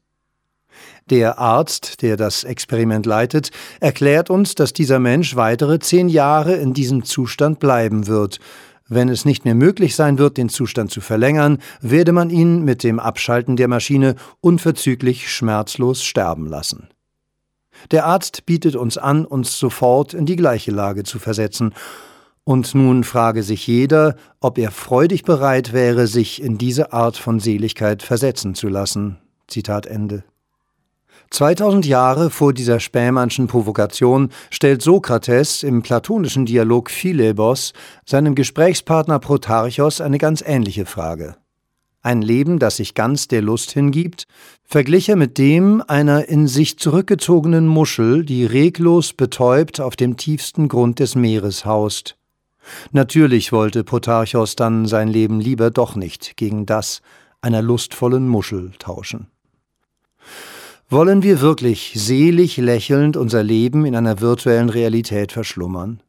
Der 1.10 1.39
Arzt, 1.39 2.01
der 2.01 2.17
das 2.17 2.43
Experiment 2.43 3.05
leitet, 3.05 3.51
erklärt 3.79 4.29
uns, 4.29 4.55
dass 4.55 4.74
dieser 4.74 5.00
Mensch 5.00 5.36
weitere 5.36 5.79
zehn 5.79 6.10
Jahre 6.10 6.55
in 6.55 6.74
diesem 6.74 7.03
Zustand 7.05 7.60
bleiben 7.60 8.07
wird, 8.07 8.39
wenn 8.89 9.10
es 9.10 9.25
nicht 9.25 9.46
mehr 9.46 9.56
möglich 9.56 9.96
sein 9.96 10.17
wird, 10.17 10.38
den 10.38 10.50
Zustand 10.50 10.91
zu 10.91 11.01
verlängern, 11.01 11.60
werde 11.82 12.12
man 12.12 12.29
ihn 12.29 12.63
mit 12.63 12.84
dem 12.84 13.00
Abschalten 13.00 13.56
der 13.56 13.67
Maschine 13.67 14.15
unverzüglich 14.41 15.32
schmerzlos 15.32 16.03
sterben 16.03 16.48
lassen. 16.48 16.89
Der 17.91 18.06
Arzt 18.06 18.46
bietet 18.46 18.75
uns 18.75 18.98
an, 18.98 19.25
uns 19.25 19.60
sofort 19.60 20.13
in 20.13 20.25
die 20.25 20.36
gleiche 20.36 20.72
Lage 20.72 21.03
zu 21.03 21.20
versetzen, 21.20 21.74
und 22.44 22.74
nun 22.75 23.03
frage 23.03 23.44
sich 23.44 23.67
jeder, 23.67 24.15
ob 24.39 24.58
er 24.58 24.72
freudig 24.72 25.24
bereit 25.24 25.74
wäre, 25.74 26.08
sich 26.08 26.41
in 26.41 26.58
diese 26.58 26.94
Art 26.94 27.17
von 27.17 27.41
Seligkeit 27.41 28.03
versetzen 28.03 28.56
zu 28.56 28.70
lassen. 28.70 29.17
Zitat 29.48 29.86
Ende. 29.86 30.24
2000 31.29 31.86
Jahre 31.86 32.29
vor 32.29 32.53
dieser 32.53 32.79
Spähmannschen 32.79 33.48
Provokation 33.48 34.29
stellt 34.50 34.81
Sokrates 34.81 35.63
im 35.63 35.81
platonischen 35.81 36.46
Dialog 36.46 36.89
Philebos 36.89 37.74
seinem 38.05 38.36
Gesprächspartner 38.36 39.19
Protarchos 39.19 40.01
eine 40.01 40.17
ganz 40.17 40.43
ähnliche 40.46 40.86
Frage. 40.86 41.36
Ein 42.01 42.22
Leben, 42.22 42.60
das 42.60 42.77
sich 42.77 42.93
ganz 42.93 43.27
der 43.27 43.41
Lust 43.41 43.72
hingibt, 43.72 44.27
verglich 44.63 45.10
er 45.10 45.17
mit 45.17 45.38
dem 45.38 45.84
einer 45.88 46.29
in 46.29 46.48
sich 46.48 46.79
zurückgezogenen 46.79 47.67
Muschel, 47.67 48.24
die 48.24 48.46
reglos 48.46 49.13
betäubt 49.13 49.81
auf 49.81 49.96
dem 49.98 50.15
tiefsten 50.15 50.69
Grund 50.69 51.00
des 51.00 51.15
Meeres 51.15 51.65
haust. 51.65 52.17
Natürlich 52.91 53.51
wollte 53.51 53.84
Protarchos 53.84 54.55
dann 54.55 54.86
sein 54.86 55.07
Leben 55.07 55.41
lieber 55.41 55.72
doch 55.72 55.96
nicht 55.96 56.38
gegen 56.38 56.65
das 56.65 57.01
einer 57.41 57.62
lustvollen 57.62 58.27
Muschel 58.27 58.72
tauschen. 58.79 59.27
Wollen 60.89 61.22
wir 61.22 61.41
wirklich 61.41 61.91
selig 61.96 62.56
lächelnd 62.56 63.17
unser 63.17 63.44
Leben 63.44 63.86
in 63.86 63.94
einer 63.94 64.22
virtuellen 64.22 64.70
Realität 64.70 65.34
verschlummern? 65.34 66.01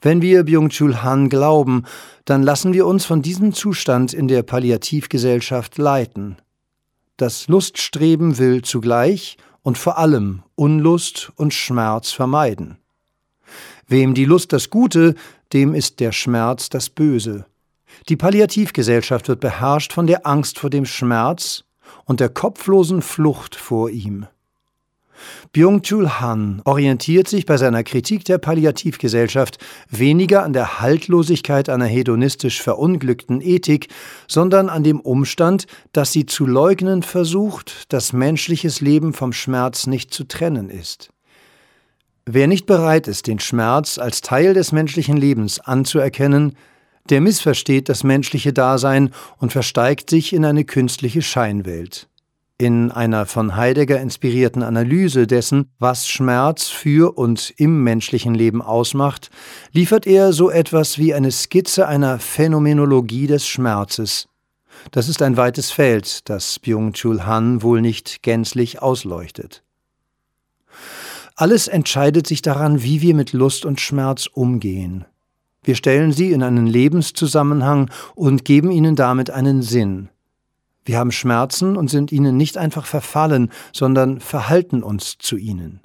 Wenn 0.00 0.22
wir 0.22 0.44
Byung-Chul 0.44 1.02
Han 1.02 1.28
glauben, 1.28 1.84
dann 2.24 2.42
lassen 2.42 2.72
wir 2.72 2.86
uns 2.86 3.04
von 3.04 3.20
diesem 3.20 3.52
Zustand 3.52 4.14
in 4.14 4.28
der 4.28 4.44
Palliativgesellschaft 4.44 5.76
leiten. 5.76 6.36
Das 7.18 7.48
Luststreben 7.48 8.38
will 8.38 8.62
zugleich 8.62 9.36
und 9.60 9.76
vor 9.76 9.98
allem 9.98 10.42
Unlust 10.54 11.30
und 11.36 11.52
Schmerz 11.52 12.12
vermeiden. 12.12 12.78
Wem 13.88 14.14
die 14.14 14.24
Lust 14.24 14.54
das 14.54 14.70
Gute, 14.70 15.16
dem 15.52 15.74
ist 15.74 16.00
der 16.00 16.12
Schmerz 16.12 16.70
das 16.70 16.88
Böse. 16.88 17.44
Die 18.08 18.16
Palliativgesellschaft 18.16 19.28
wird 19.28 19.40
beherrscht 19.40 19.92
von 19.92 20.06
der 20.06 20.26
Angst 20.26 20.58
vor 20.58 20.70
dem 20.70 20.86
Schmerz 20.86 21.64
und 22.04 22.20
der 22.20 22.28
kopflosen 22.28 23.02
Flucht 23.02 23.54
vor 23.54 23.90
ihm. 23.90 24.26
Byung-Chul 25.52 26.20
Han 26.20 26.62
orientiert 26.64 27.28
sich 27.28 27.46
bei 27.46 27.56
seiner 27.56 27.84
Kritik 27.84 28.24
der 28.24 28.38
Palliativgesellschaft 28.38 29.58
weniger 29.90 30.42
an 30.42 30.52
der 30.52 30.80
Haltlosigkeit 30.80 31.68
einer 31.68 31.86
hedonistisch 31.86 32.62
verunglückten 32.62 33.40
Ethik, 33.40 33.88
sondern 34.26 34.68
an 34.68 34.82
dem 34.82 35.00
Umstand, 35.00 35.66
dass 35.92 36.12
sie 36.12 36.26
zu 36.26 36.46
leugnen 36.46 37.02
versucht, 37.02 37.92
dass 37.92 38.12
menschliches 38.12 38.80
Leben 38.80 39.12
vom 39.12 39.32
Schmerz 39.32 39.86
nicht 39.86 40.12
zu 40.12 40.24
trennen 40.24 40.70
ist. 40.70 41.10
Wer 42.24 42.46
nicht 42.46 42.66
bereit 42.66 43.08
ist, 43.08 43.26
den 43.26 43.40
Schmerz 43.40 43.98
als 43.98 44.20
Teil 44.20 44.54
des 44.54 44.70
menschlichen 44.70 45.16
Lebens 45.16 45.58
anzuerkennen, 45.58 46.56
der 47.10 47.20
missversteht 47.20 47.88
das 47.88 48.04
menschliche 48.04 48.52
Dasein 48.52 49.12
und 49.38 49.52
versteigt 49.52 50.10
sich 50.10 50.32
in 50.32 50.44
eine 50.44 50.64
künstliche 50.64 51.22
Scheinwelt. 51.22 52.08
In 52.58 52.92
einer 52.92 53.26
von 53.26 53.56
Heidegger 53.56 54.00
inspirierten 54.00 54.62
Analyse 54.62 55.26
dessen, 55.26 55.70
was 55.80 56.08
Schmerz 56.08 56.68
für 56.68 57.18
und 57.18 57.52
im 57.56 57.82
menschlichen 57.82 58.36
Leben 58.36 58.62
ausmacht, 58.62 59.30
liefert 59.72 60.06
er 60.06 60.32
so 60.32 60.48
etwas 60.48 60.96
wie 60.96 61.12
eine 61.12 61.32
Skizze 61.32 61.88
einer 61.88 62.20
Phänomenologie 62.20 63.26
des 63.26 63.48
Schmerzes. 63.48 64.28
Das 64.92 65.08
ist 65.08 65.22
ein 65.22 65.36
weites 65.36 65.72
Feld, 65.72 66.28
das 66.28 66.58
Byung-Chul 66.60 67.26
Han 67.26 67.62
wohl 67.62 67.80
nicht 67.80 68.22
gänzlich 68.22 68.80
ausleuchtet. 68.80 69.64
Alles 71.34 71.66
entscheidet 71.66 72.26
sich 72.26 72.42
daran, 72.42 72.82
wie 72.82 73.00
wir 73.00 73.14
mit 73.14 73.32
Lust 73.32 73.64
und 73.64 73.80
Schmerz 73.80 74.26
umgehen. 74.26 75.04
Wir 75.64 75.76
stellen 75.76 76.12
sie 76.12 76.32
in 76.32 76.42
einen 76.42 76.66
Lebenszusammenhang 76.66 77.90
und 78.14 78.44
geben 78.44 78.70
ihnen 78.70 78.96
damit 78.96 79.30
einen 79.30 79.62
Sinn. 79.62 80.08
Wir 80.84 80.98
haben 80.98 81.12
Schmerzen 81.12 81.76
und 81.76 81.88
sind 81.88 82.10
ihnen 82.10 82.36
nicht 82.36 82.58
einfach 82.58 82.86
verfallen, 82.86 83.50
sondern 83.72 84.18
verhalten 84.18 84.82
uns 84.82 85.18
zu 85.18 85.36
ihnen. 85.36 85.80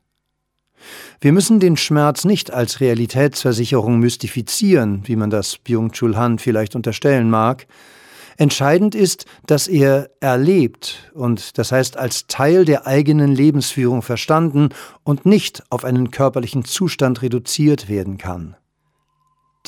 Wir 1.22 1.32
müssen 1.32 1.60
den 1.60 1.78
Schmerz 1.78 2.26
nicht 2.26 2.52
als 2.52 2.80
Realitätsversicherung 2.80 4.00
mystifizieren, 4.00 5.02
wie 5.06 5.16
man 5.16 5.30
das 5.30 5.58
Byung-Chul 5.58 6.16
Han 6.16 6.40
vielleicht 6.40 6.76
unterstellen 6.76 7.30
mag. 7.30 7.68
Entscheidend 8.38 8.94
ist, 8.94 9.26
dass 9.48 9.68
er 9.68 10.10
erlebt 10.20 11.12
und 11.14 11.58
das 11.58 11.72
heißt 11.72 11.98
als 11.98 12.28
Teil 12.28 12.66
der 12.66 12.86
eigenen 12.86 13.34
Lebensführung 13.34 14.04
verstanden 14.04 14.70
und 15.04 15.26
nicht 15.26 15.64
auf 15.72 15.84
einen 15.84 16.12
körperlichen 16.12 16.64
Zustand 16.64 17.24
reduziert 17.24 17.90
werden 17.90 18.18
kann. 18.18 18.56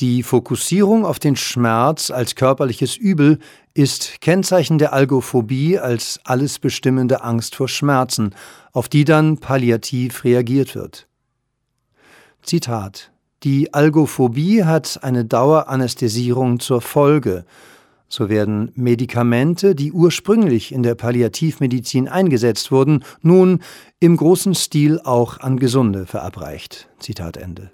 Die 0.00 0.22
Fokussierung 0.22 1.04
auf 1.04 1.18
den 1.18 1.36
Schmerz 1.36 2.10
als 2.10 2.34
körperliches 2.34 2.96
Übel 2.96 3.38
ist 3.74 4.22
Kennzeichen 4.22 4.78
der 4.78 4.94
Algophobie 4.94 5.78
als 5.78 6.20
alles 6.24 6.58
bestimmende 6.58 7.22
Angst 7.22 7.54
vor 7.54 7.68
Schmerzen, 7.68 8.34
auf 8.72 8.88
die 8.88 9.04
dann 9.04 9.36
palliativ 9.36 10.24
reagiert 10.24 10.74
wird. 10.74 11.06
Zitat 12.42 13.12
Die 13.42 13.74
Algophobie 13.74 14.64
hat 14.64 15.00
eine 15.02 15.26
Daueranästhesierung 15.26 16.60
zur 16.60 16.80
Folge. 16.80 17.44
So 18.08 18.30
werden 18.30 18.72
Medikamente, 18.74 19.74
die 19.74 19.92
ursprünglich 19.92 20.72
in 20.72 20.82
der 20.82 20.94
Palliativmedizin 20.94 22.08
eingesetzt 22.08 22.72
wurden, 22.72 23.04
nun 23.20 23.62
im 24.00 24.16
großen 24.16 24.54
Stil 24.54 24.98
auch 25.04 25.40
an 25.40 25.58
Gesunde 25.58 26.06
verabreicht. 26.06 26.88
Zitat 26.98 27.36
Ende. 27.36 27.70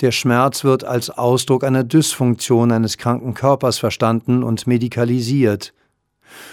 Der 0.00 0.12
Schmerz 0.12 0.62
wird 0.62 0.84
als 0.84 1.10
Ausdruck 1.10 1.64
einer 1.64 1.82
Dysfunktion 1.82 2.70
eines 2.70 2.98
kranken 2.98 3.34
Körpers 3.34 3.78
verstanden 3.78 4.44
und 4.44 4.68
medikalisiert. 4.68 5.74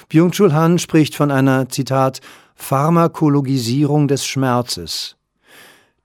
Byung-Chul 0.10 0.54
Han 0.54 0.80
spricht 0.80 1.16
von 1.16 1.30
einer, 1.30 1.70
Zitat, 1.70 2.22
Pharmakologisierung 2.56 4.08
des 4.08 4.26
Schmerzes. 4.26 5.16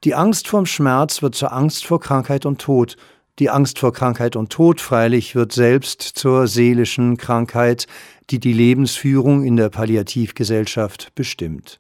Die 0.05 0.15
Angst 0.15 0.49
vorm 0.49 0.67
Schmerz 0.67 1.23
wird 1.23 1.35
zur 1.35 1.53
Angst 1.53 1.87
vor 1.87 2.01
Krankheit 2.01 2.45
und 2.45 2.61
Tod. 2.61 2.97
Die 3.39 3.49
Angst 3.49 3.79
vor 3.79 3.93
Krankheit 3.95 4.37
und 4.37 4.51
Tod 4.51 4.81
freilich 4.81 5.35
wird 5.35 5.53
selbst 5.53 6.03
zur 6.03 6.47
seelischen 6.47 7.17
Krankheit, 7.17 7.87
die 8.29 8.39
die 8.39 8.53
Lebensführung 8.53 9.45
in 9.45 9.57
der 9.57 9.71
Palliativgesellschaft 9.71 11.15
bestimmt. 11.15 11.80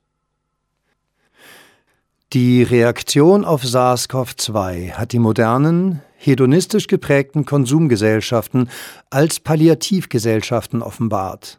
Die 2.32 2.62
Reaktion 2.62 3.44
auf 3.44 3.64
SARS-CoV-2 3.64 4.92
hat 4.92 5.10
die 5.10 5.18
modernen, 5.18 6.00
hedonistisch 6.16 6.86
geprägten 6.86 7.44
Konsumgesellschaften 7.44 8.70
als 9.10 9.40
Palliativgesellschaften 9.40 10.80
offenbart. 10.80 11.58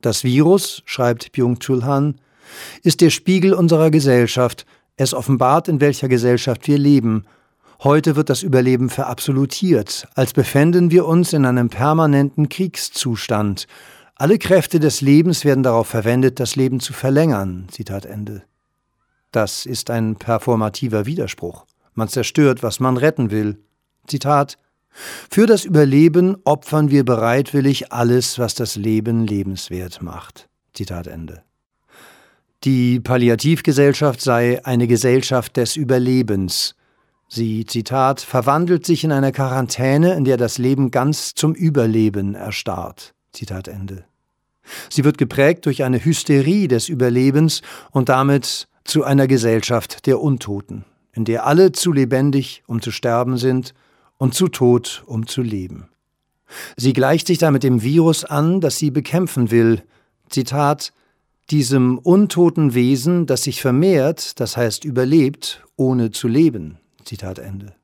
Das 0.00 0.22
Virus, 0.22 0.82
schreibt 0.84 1.32
Byung-Chul 1.32 1.84
Han, 1.84 2.20
ist 2.84 3.00
der 3.00 3.10
Spiegel 3.10 3.52
unserer 3.52 3.90
Gesellschaft. 3.90 4.66
Es 4.96 5.14
offenbart, 5.14 5.66
in 5.66 5.80
welcher 5.80 6.06
Gesellschaft 6.06 6.68
wir 6.68 6.78
leben. 6.78 7.24
Heute 7.82 8.14
wird 8.14 8.30
das 8.30 8.44
Überleben 8.44 8.90
verabsolutiert, 8.90 10.06
als 10.14 10.32
befänden 10.32 10.92
wir 10.92 11.06
uns 11.06 11.32
in 11.32 11.44
einem 11.44 11.70
permanenten 11.70 12.48
Kriegszustand. 12.48 13.66
Alle 14.14 14.38
Kräfte 14.38 14.78
des 14.78 15.00
Lebens 15.00 15.44
werden 15.44 15.64
darauf 15.64 15.88
verwendet, 15.88 16.38
das 16.38 16.54
Leben 16.54 16.78
zu 16.78 16.92
verlängern. 16.92 17.66
Zitat 17.72 18.06
Ende. 18.06 18.44
Das 19.32 19.66
ist 19.66 19.90
ein 19.90 20.16
performativer 20.16 21.06
Widerspruch. 21.06 21.66
Man 21.94 22.08
zerstört, 22.08 22.62
was 22.62 22.80
man 22.80 22.96
retten 22.96 23.30
will. 23.30 23.58
Zitat 24.06 24.58
Für 25.30 25.46
das 25.46 25.64
Überleben 25.64 26.36
opfern 26.44 26.90
wir 26.90 27.04
bereitwillig 27.04 27.92
alles, 27.92 28.38
was 28.38 28.54
das 28.54 28.76
Leben 28.76 29.26
lebenswert 29.26 30.00
macht. 30.00 30.48
Zitat 30.72 31.06
Ende. 31.06 31.42
Die 32.64 33.00
Palliativgesellschaft 33.00 34.20
sei 34.20 34.64
eine 34.64 34.88
Gesellschaft 34.88 35.56
des 35.56 35.76
Überlebens. 35.76 36.74
Sie, 37.28 37.66
Zitat, 37.66 38.20
verwandelt 38.20 38.86
sich 38.86 39.04
in 39.04 39.12
eine 39.12 39.32
Quarantäne, 39.32 40.14
in 40.14 40.24
der 40.24 40.38
das 40.38 40.58
Leben 40.58 40.90
ganz 40.90 41.34
zum 41.34 41.54
Überleben 41.54 42.34
erstarrt. 42.34 43.14
Zitat 43.32 43.68
Ende. 43.68 44.04
Sie 44.90 45.04
wird 45.04 45.18
geprägt 45.18 45.66
durch 45.66 45.84
eine 45.84 46.04
Hysterie 46.04 46.68
des 46.68 46.88
Überlebens 46.88 47.62
und 47.90 48.08
damit 48.08 48.68
zu 48.88 49.04
einer 49.04 49.26
Gesellschaft 49.26 50.06
der 50.06 50.20
Untoten, 50.20 50.84
in 51.12 51.24
der 51.24 51.46
alle 51.46 51.72
zu 51.72 51.92
lebendig, 51.92 52.62
um 52.66 52.80
zu 52.80 52.90
sterben 52.90 53.36
sind 53.36 53.74
und 54.16 54.34
zu 54.34 54.48
tot, 54.48 55.04
um 55.06 55.26
zu 55.26 55.42
leben. 55.42 55.88
Sie 56.76 56.94
gleicht 56.94 57.26
sich 57.26 57.36
damit 57.36 57.62
dem 57.62 57.82
Virus 57.82 58.24
an, 58.24 58.60
das 58.62 58.78
sie 58.78 58.90
bekämpfen 58.90 59.50
will. 59.50 59.82
Zitat 60.30 60.94
diesem 61.50 61.98
untoten 61.98 62.72
Wesen, 62.72 63.26
das 63.26 63.44
sich 63.44 63.60
vermehrt, 63.60 64.40
das 64.40 64.56
heißt 64.56 64.84
überlebt, 64.84 65.64
ohne 65.76 66.10
zu 66.10 66.26
leben. 66.26 66.78
Zitat 67.04 67.38
Ende. 67.38 67.74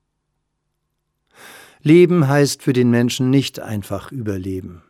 Leben 1.82 2.28
heißt 2.28 2.62
für 2.62 2.72
den 2.72 2.90
Menschen 2.90 3.28
nicht 3.28 3.60
einfach 3.60 4.10
überleben. 4.10 4.82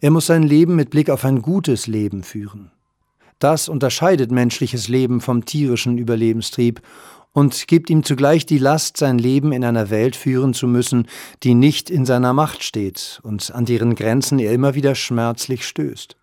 Er 0.00 0.10
muss 0.10 0.26
sein 0.26 0.42
Leben 0.42 0.76
mit 0.76 0.88
Blick 0.88 1.10
auf 1.10 1.26
ein 1.26 1.42
gutes 1.42 1.86
Leben 1.86 2.22
führen. 2.22 2.70
Das 3.44 3.68
unterscheidet 3.68 4.30
menschliches 4.30 4.88
Leben 4.88 5.20
vom 5.20 5.44
tierischen 5.44 5.98
Überlebenstrieb 5.98 6.80
und 7.34 7.68
gibt 7.68 7.90
ihm 7.90 8.02
zugleich 8.02 8.46
die 8.46 8.56
Last, 8.56 8.96
sein 8.96 9.18
Leben 9.18 9.52
in 9.52 9.62
einer 9.66 9.90
Welt 9.90 10.16
führen 10.16 10.54
zu 10.54 10.66
müssen, 10.66 11.08
die 11.42 11.52
nicht 11.52 11.90
in 11.90 12.06
seiner 12.06 12.32
Macht 12.32 12.62
steht 12.62 13.20
und 13.22 13.54
an 13.54 13.66
deren 13.66 13.96
Grenzen 13.96 14.38
er 14.38 14.54
immer 14.54 14.74
wieder 14.74 14.94
schmerzlich 14.94 15.66
stößt. 15.66 16.16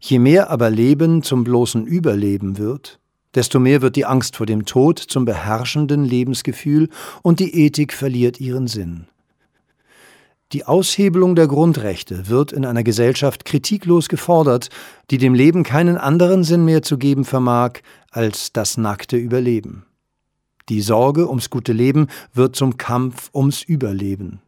Je 0.00 0.18
mehr 0.18 0.50
aber 0.50 0.68
Leben 0.68 1.22
zum 1.22 1.44
bloßen 1.44 1.86
Überleben 1.86 2.58
wird, 2.58 3.00
desto 3.34 3.58
mehr 3.58 3.80
wird 3.80 3.96
die 3.96 4.04
Angst 4.04 4.36
vor 4.36 4.44
dem 4.44 4.66
Tod 4.66 4.98
zum 4.98 5.24
beherrschenden 5.24 6.04
Lebensgefühl 6.04 6.90
und 7.22 7.40
die 7.40 7.54
Ethik 7.54 7.94
verliert 7.94 8.38
ihren 8.38 8.66
Sinn. 8.66 9.06
Die 10.52 10.64
Aushebelung 10.64 11.34
der 11.34 11.48
Grundrechte 11.48 12.28
wird 12.28 12.52
in 12.52 12.64
einer 12.64 12.84
Gesellschaft 12.84 13.44
kritiklos 13.44 14.08
gefordert, 14.08 14.68
die 15.10 15.18
dem 15.18 15.34
Leben 15.34 15.64
keinen 15.64 15.96
anderen 15.96 16.44
Sinn 16.44 16.64
mehr 16.64 16.82
zu 16.82 16.98
geben 16.98 17.24
vermag 17.24 17.80
als 18.12 18.52
das 18.52 18.76
nackte 18.76 19.16
Überleben. 19.16 19.86
Die 20.68 20.82
Sorge 20.82 21.28
ums 21.28 21.50
gute 21.50 21.72
Leben 21.72 22.06
wird 22.32 22.54
zum 22.54 22.76
Kampf 22.76 23.30
ums 23.34 23.62
Überleben. 23.62 24.40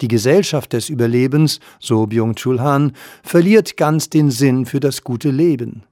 Die 0.00 0.08
Gesellschaft 0.08 0.72
des 0.72 0.88
Überlebens, 0.88 1.60
so 1.78 2.06
Byung-Chul 2.06 2.60
Han, 2.60 2.92
verliert 3.22 3.76
ganz 3.76 4.10
den 4.10 4.32
Sinn 4.32 4.66
für 4.66 4.80
das 4.80 5.04
gute 5.04 5.30
Leben. 5.30 5.84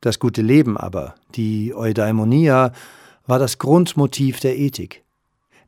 Das 0.00 0.18
gute 0.18 0.40
Leben 0.40 0.78
aber, 0.78 1.16
die 1.34 1.74
Eudaimonia, 1.74 2.72
war 3.26 3.38
das 3.38 3.58
Grundmotiv 3.58 4.40
der 4.40 4.58
Ethik. 4.58 5.03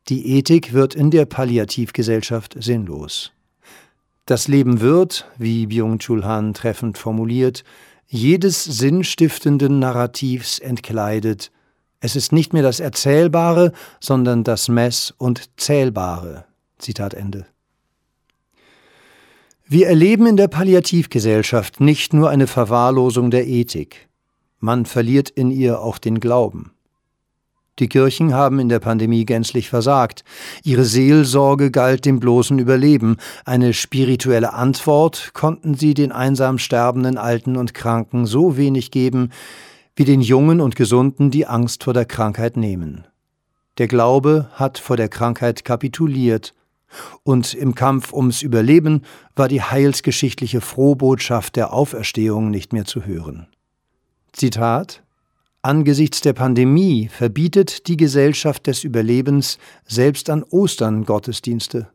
Die 0.09 0.37
Ethik 0.37 0.71
wird 0.71 0.95
in 0.95 1.11
der 1.11 1.25
Palliativgesellschaft 1.25 2.55
sinnlos. 2.59 3.33
Das 4.25 4.47
Leben 4.47 4.79
wird, 4.79 5.25
wie 5.37 5.67
Byung-Chul 5.67 6.23
Han 6.23 6.53
treffend 6.53 6.97
formuliert, 6.97 7.63
jedes 8.07 8.63
sinnstiftenden 8.63 9.79
Narrativs 9.79 10.59
entkleidet. 10.59 11.51
Es 11.99 12.15
ist 12.15 12.31
nicht 12.31 12.53
mehr 12.53 12.63
das 12.63 12.79
Erzählbare, 12.79 13.73
sondern 13.99 14.43
das 14.43 14.69
Mess- 14.69 15.13
und 15.17 15.49
Zählbare. 15.57 16.45
Zitat 16.77 17.13
Ende. 17.13 17.45
Wir 19.65 19.87
erleben 19.87 20.27
in 20.27 20.37
der 20.37 20.47
Palliativgesellschaft 20.47 21.81
nicht 21.81 22.13
nur 22.13 22.29
eine 22.29 22.47
Verwahrlosung 22.47 23.29
der 23.31 23.45
Ethik, 23.47 24.07
man 24.59 24.85
verliert 24.85 25.29
in 25.29 25.51
ihr 25.51 25.81
auch 25.81 25.97
den 25.97 26.19
Glauben. 26.19 26.71
Die 27.79 27.89
Kirchen 27.89 28.33
haben 28.33 28.59
in 28.59 28.69
der 28.69 28.79
Pandemie 28.79 29.25
gänzlich 29.25 29.69
versagt. 29.69 30.23
Ihre 30.63 30.83
Seelsorge 30.83 31.69
galt 31.69 32.05
dem 32.05 32.19
bloßen 32.19 32.57
Überleben. 32.57 33.17
Eine 33.45 33.73
spirituelle 33.73 34.53
Antwort 34.53 35.31
konnten 35.33 35.75
sie 35.75 35.93
den 35.93 36.11
einsam 36.11 36.57
sterbenden 36.57 37.17
Alten 37.17 37.55
und 37.55 37.73
Kranken 37.73 38.25
so 38.25 38.57
wenig 38.57 38.89
geben, 38.89 39.29
wie 39.95 40.05
den 40.05 40.21
Jungen 40.21 40.59
und 40.59 40.75
Gesunden 40.75 41.29
die 41.29 41.45
Angst 41.45 41.83
vor 41.83 41.93
der 41.93 42.05
Krankheit 42.05 42.57
nehmen. 42.57 43.05
Der 43.77 43.87
Glaube 43.87 44.49
hat 44.53 44.79
vor 44.79 44.97
der 44.97 45.09
Krankheit 45.09 45.63
kapituliert, 45.63 46.53
und 47.23 47.53
im 47.53 47.75
Kampf 47.75 48.13
ums 48.13 48.41
Überleben 48.41 49.01
war 49.35 49.49
die 49.49 49.61
heilsgeschichtliche 49.61 50.61
Frohbotschaft 50.61 51.57
der 51.57 51.73
Auferstehung 51.73 52.49
nicht 52.49 52.71
mehr 52.71 52.85
zu 52.85 53.05
hören. 53.05 53.47
Zitat 54.31 55.03
Angesichts 55.67 56.21
der 56.21 56.31
Pandemie 56.31 57.09
verbietet 57.09 57.89
die 57.89 57.97
Gesellschaft 57.97 58.67
des 58.67 58.85
Überlebens 58.85 59.57
selbst 59.85 60.29
an 60.29 60.43
Ostern 60.43 61.03
Gottesdienste. 61.03 61.89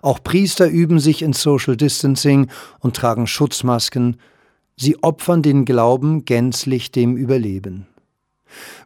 Auch 0.00 0.24
Priester 0.24 0.70
üben 0.70 0.98
sich 0.98 1.20
in 1.20 1.34
Social 1.34 1.76
Distancing 1.76 2.48
und 2.80 2.96
tragen 2.96 3.26
Schutzmasken. 3.26 4.16
Sie 4.76 5.02
opfern 5.02 5.42
den 5.42 5.66
Glauben 5.66 6.24
gänzlich 6.24 6.92
dem 6.92 7.14
Überleben. 7.14 7.86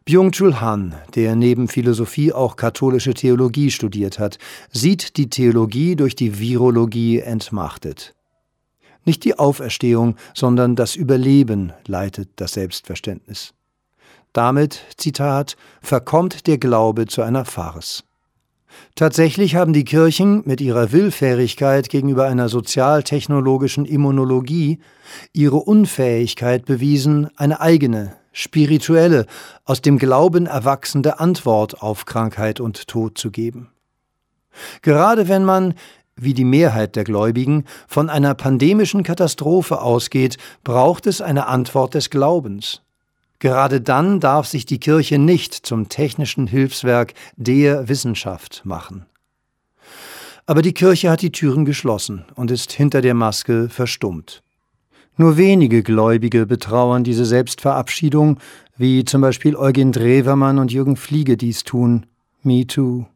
Byung-Chul 0.05 0.61
Han, 0.61 0.97
der 1.15 1.37
neben 1.37 1.69
Philosophie 1.69 2.33
auch 2.33 2.57
katholische 2.57 3.15
Theologie 3.15 3.71
studiert 3.71 4.19
hat, 4.19 4.39
sieht 4.73 5.17
die 5.17 5.31
Theologie 5.31 5.95
durch 5.95 6.17
die 6.17 6.41
Virologie 6.41 7.21
entmachtet. 7.21 8.17
Nicht 9.05 9.23
die 9.23 9.39
Auferstehung, 9.39 10.17
sondern 10.35 10.75
das 10.75 10.97
Überleben 10.97 11.73
leitet 11.87 12.31
das 12.35 12.55
Selbstverständnis. 12.55 13.55
Damit, 14.33 14.81
Zitat, 14.97 15.57
verkommt 15.81 16.47
der 16.47 16.59
Glaube 16.59 17.07
zu 17.07 17.23
einer 17.23 17.45
Farce. 17.45 18.05
Tatsächlich 18.95 19.57
haben 19.57 19.73
die 19.73 19.85
Kirchen 19.85 20.43
mit 20.45 20.61
ihrer 20.61 20.93
Willfährigkeit 20.93 21.88
gegenüber 21.88 22.27
einer 22.27 22.49
sozialtechnologischen 22.49 23.85
Immunologie 23.85 24.79
ihre 25.33 25.57
Unfähigkeit 25.57 26.67
bewiesen, 26.67 27.29
eine 27.37 27.61
eigene, 27.61 28.17
spirituelle, 28.33 29.27
aus 29.64 29.81
dem 29.83 29.99
Glauben 29.99 30.47
erwachsende 30.47 31.21
Antwort 31.21 31.83
auf 31.83 32.05
Krankheit 32.05 32.61
und 32.61 32.88
Tod 32.88 33.19
zu 33.19 33.31
geben. 33.31 33.71
Gerade 34.83 35.29
wenn 35.29 35.45
man, 35.45 35.75
wie 36.17 36.35
die 36.35 36.45
Mehrheit 36.45 36.97
der 36.97 37.05
Gläubigen, 37.05 37.64
von 37.87 38.11
einer 38.11 38.35
pandemischen 38.35 39.03
Katastrophe 39.03 39.81
ausgeht, 39.81 40.37
braucht 40.64 41.07
es 41.07 41.21
eine 41.21 41.47
Antwort 41.47 41.95
des 41.95 42.11
Glaubens. 42.11 42.83
Gerade 43.38 43.81
dann 43.81 44.20
darf 44.20 44.46
sich 44.46 44.66
die 44.66 44.81
Kirche 44.81 45.18
nicht 45.18 45.55
zum 45.55 45.88
technischen 45.88 46.46
Hilfswerk 46.46 47.14
der 47.37 47.88
Wissenschaft 47.88 48.62
machen. 48.64 49.07
Aber 50.46 50.62
die 50.62 50.72
Kirche 50.72 51.11
hat 51.11 51.22
die 51.22 51.31
Türen 51.31 51.64
geschlossen 51.64 52.24
und 52.35 52.51
ist 52.51 52.72
hinter 52.72 53.01
der 53.01 53.14
Maske 53.14 53.68
verstummt. 53.68 54.42
Nur 55.16 55.37
wenige 55.37 55.83
Gläubige 55.83 56.46
betrauern 56.46 57.05
diese 57.05 57.24
Selbstverabschiedung, 57.24 58.38
wie 58.77 59.05
zum 59.05 59.20
Beispiel 59.20 59.57
Eugen 59.57 59.92
Drewermann 59.92 60.59
und 60.59 60.72
Jürgen 60.72 60.96
Fliege 60.96 61.37
dies 61.37 61.64
tun. 61.64 62.07
Me 62.42 62.66
too. 62.66 63.07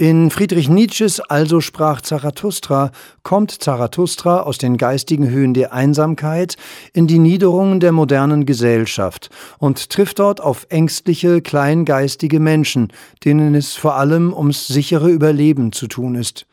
In 0.00 0.30
Friedrich 0.30 0.70
Nietzsches 0.70 1.20
Also 1.20 1.60
sprach 1.60 2.00
Zarathustra 2.00 2.90
kommt 3.22 3.50
Zarathustra 3.50 4.40
aus 4.40 4.56
den 4.56 4.78
geistigen 4.78 5.28
Höhen 5.28 5.52
der 5.52 5.74
Einsamkeit 5.74 6.56
in 6.94 7.06
die 7.06 7.18
Niederungen 7.18 7.80
der 7.80 7.92
modernen 7.92 8.46
Gesellschaft 8.46 9.28
und 9.58 9.90
trifft 9.90 10.18
dort 10.18 10.40
auf 10.40 10.66
ängstliche, 10.70 11.42
kleingeistige 11.42 12.40
Menschen, 12.40 12.94
denen 13.26 13.54
es 13.54 13.74
vor 13.74 13.96
allem 13.96 14.32
ums 14.32 14.68
sichere 14.68 15.10
Überleben 15.10 15.70
zu 15.70 15.86
tun 15.86 16.14
ist. 16.14 16.46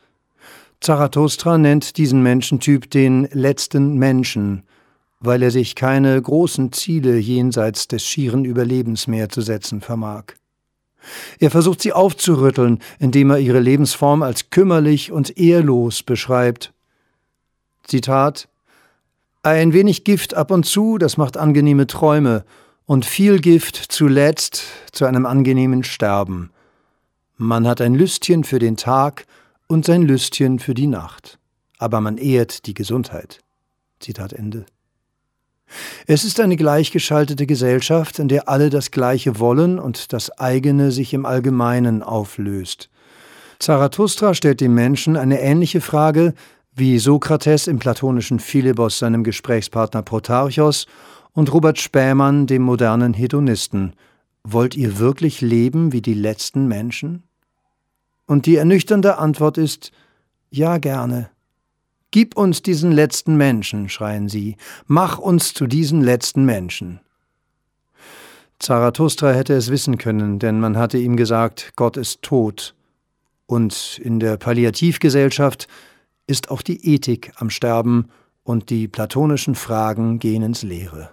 Zarathustra 0.82 1.56
nennt 1.56 1.96
diesen 1.96 2.22
Menschentyp 2.22 2.90
den 2.90 3.30
letzten 3.32 3.94
Menschen, 3.94 4.64
weil 5.20 5.42
er 5.42 5.50
sich 5.50 5.74
keine 5.74 6.20
großen 6.20 6.72
Ziele 6.72 7.16
jenseits 7.16 7.88
des 7.88 8.04
schieren 8.04 8.44
Überlebens 8.44 9.06
mehr 9.06 9.30
zu 9.30 9.40
setzen 9.40 9.80
vermag. 9.80 10.34
Er 11.38 11.50
versucht 11.50 11.80
sie 11.82 11.92
aufzurütteln, 11.92 12.80
indem 12.98 13.30
er 13.30 13.38
ihre 13.38 13.60
Lebensform 13.60 14.22
als 14.22 14.50
kümmerlich 14.50 15.12
und 15.12 15.38
ehrlos 15.38 16.02
beschreibt. 16.02 16.72
Zitat 17.84 18.48
Ein 19.42 19.72
wenig 19.72 20.04
Gift 20.04 20.34
ab 20.34 20.50
und 20.50 20.64
zu, 20.64 20.98
das 20.98 21.16
macht 21.16 21.36
angenehme 21.36 21.86
Träume, 21.86 22.44
und 22.84 23.04
viel 23.04 23.38
Gift 23.38 23.76
zuletzt 23.76 24.62
zu 24.92 25.04
einem 25.04 25.26
angenehmen 25.26 25.84
Sterben. 25.84 26.50
Man 27.36 27.68
hat 27.68 27.80
ein 27.80 27.94
Lüstchen 27.94 28.44
für 28.44 28.58
den 28.58 28.76
Tag 28.76 29.26
und 29.66 29.84
sein 29.84 30.02
Lüstchen 30.02 30.58
für 30.58 30.74
die 30.74 30.86
Nacht, 30.86 31.38
aber 31.78 32.00
man 32.00 32.16
ehrt 32.16 32.66
die 32.66 32.74
Gesundheit. 32.74 33.40
Zitat 34.00 34.32
Ende. 34.32 34.64
Es 36.06 36.24
ist 36.24 36.40
eine 36.40 36.56
gleichgeschaltete 36.56 37.46
Gesellschaft, 37.46 38.18
in 38.18 38.28
der 38.28 38.48
alle 38.48 38.70
das 38.70 38.90
Gleiche 38.90 39.38
wollen 39.38 39.78
und 39.78 40.12
das 40.12 40.30
eigene 40.38 40.90
sich 40.92 41.14
im 41.14 41.26
Allgemeinen 41.26 42.02
auflöst. 42.02 42.90
Zarathustra 43.58 44.34
stellt 44.34 44.60
dem 44.60 44.74
Menschen 44.74 45.16
eine 45.16 45.40
ähnliche 45.40 45.80
Frage 45.80 46.34
wie 46.74 46.98
Sokrates 46.98 47.66
im 47.66 47.78
platonischen 47.78 48.38
Philebos 48.38 48.98
seinem 48.98 49.24
Gesprächspartner 49.24 50.02
Protarchos 50.02 50.86
und 51.32 51.52
Robert 51.52 51.78
Spähmann 51.78 52.46
dem 52.46 52.62
modernen 52.62 53.14
Hedonisten. 53.14 53.94
Wollt 54.44 54.76
ihr 54.76 54.98
wirklich 54.98 55.40
leben 55.40 55.92
wie 55.92 56.02
die 56.02 56.14
letzten 56.14 56.68
Menschen? 56.68 57.24
Und 58.26 58.46
die 58.46 58.56
ernüchternde 58.56 59.18
Antwort 59.18 59.58
ist 59.58 59.90
Ja 60.50 60.78
gerne. 60.78 61.30
Gib 62.10 62.36
uns 62.36 62.62
diesen 62.62 62.92
letzten 62.92 63.36
Menschen, 63.36 63.88
schreien 63.88 64.28
sie, 64.28 64.56
mach 64.86 65.18
uns 65.18 65.52
zu 65.52 65.66
diesen 65.66 66.00
letzten 66.00 66.44
Menschen. 66.44 67.00
Zarathustra 68.58 69.32
hätte 69.32 69.54
es 69.54 69.70
wissen 69.70 69.98
können, 69.98 70.38
denn 70.38 70.58
man 70.58 70.76
hatte 70.76 70.98
ihm 70.98 71.16
gesagt, 71.16 71.72
Gott 71.76 71.96
ist 71.96 72.22
tot. 72.22 72.74
Und 73.46 74.00
in 74.02 74.20
der 74.20 74.36
Palliativgesellschaft 74.36 75.68
ist 76.26 76.50
auch 76.50 76.62
die 76.62 76.94
Ethik 76.94 77.32
am 77.36 77.50
Sterben 77.50 78.08
und 78.42 78.70
die 78.70 78.88
platonischen 78.88 79.54
Fragen 79.54 80.18
gehen 80.18 80.42
ins 80.42 80.62
Leere. 80.62 81.10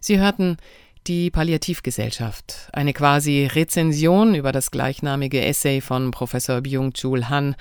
Sie 0.00 0.18
hörten 0.18 0.58
die 1.06 1.30
Palliativgesellschaft, 1.30 2.68
eine 2.72 2.92
quasi 2.92 3.46
Rezension 3.46 4.34
über 4.34 4.52
das 4.52 4.70
gleichnamige 4.70 5.44
Essay 5.44 5.80
von 5.80 6.10
Professor 6.10 6.60
Byung-Chul 6.60 7.28
Han 7.28 7.56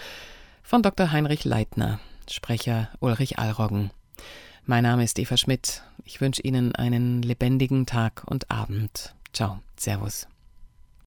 von 0.67 0.84
Dr. 0.84 1.13
Heinrich 1.13 1.45
Leitner, 1.45 2.01
Sprecher 2.30 2.89
Ulrich 2.99 3.39
Allroggen. 3.39 3.89
Mein 4.65 4.84
Name 4.84 5.06
ist 5.06 5.17
Eva 5.17 5.38
Schmidt. 5.38 5.82
Ich 6.03 6.19
wünsche 6.19 6.41
Ihnen 6.41 6.75
einen 6.75 7.21
lebendigen 7.21 7.86
Tag 7.86 8.25
und 8.25 8.51
Abend. 8.51 9.15
Ciao, 9.32 9.62
Servus. 9.77 10.27